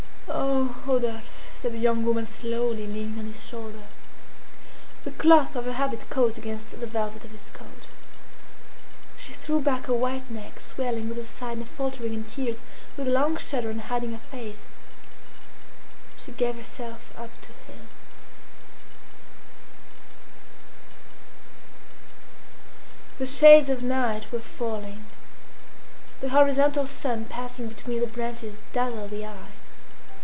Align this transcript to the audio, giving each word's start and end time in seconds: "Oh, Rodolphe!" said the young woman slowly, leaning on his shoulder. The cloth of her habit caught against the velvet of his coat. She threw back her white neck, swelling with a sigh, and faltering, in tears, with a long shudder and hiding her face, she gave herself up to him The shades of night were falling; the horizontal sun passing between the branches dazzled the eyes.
"Oh, 0.33 0.77
Rodolphe!" 0.85 1.25
said 1.53 1.73
the 1.73 1.79
young 1.79 2.03
woman 2.05 2.25
slowly, 2.25 2.87
leaning 2.87 3.19
on 3.19 3.25
his 3.27 3.45
shoulder. 3.47 3.83
The 5.03 5.11
cloth 5.11 5.55
of 5.57 5.65
her 5.65 5.73
habit 5.73 6.09
caught 6.09 6.37
against 6.37 6.71
the 6.77 6.87
velvet 6.87 7.23
of 7.25 7.31
his 7.31 7.49
coat. 7.51 7.87
She 9.17 9.33
threw 9.33 9.59
back 9.61 9.85
her 9.87 9.93
white 9.93 10.29
neck, 10.31 10.59
swelling 10.61 11.07
with 11.09 11.17
a 11.17 11.23
sigh, 11.25 11.51
and 11.51 11.67
faltering, 11.67 12.13
in 12.13 12.23
tears, 12.23 12.61
with 12.97 13.07
a 13.07 13.11
long 13.11 13.35
shudder 13.37 13.69
and 13.69 13.81
hiding 13.81 14.13
her 14.13 14.21
face, 14.31 14.67
she 16.17 16.31
gave 16.31 16.55
herself 16.55 17.13
up 17.17 17.39
to 17.41 17.51
him 17.51 17.87
The 23.17 23.27
shades 23.27 23.69
of 23.69 23.83
night 23.83 24.31
were 24.31 24.39
falling; 24.41 25.05
the 26.21 26.29
horizontal 26.29 26.87
sun 26.87 27.25
passing 27.25 27.67
between 27.67 27.99
the 27.99 28.07
branches 28.07 28.55
dazzled 28.73 29.11
the 29.11 29.25
eyes. 29.25 29.37